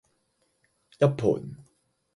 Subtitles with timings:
[0.97, 1.55] 一盆